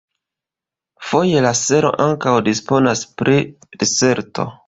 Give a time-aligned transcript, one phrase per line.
[1.09, 3.37] Foje la selo ankaŭ disponas pri
[3.85, 4.51] risorto.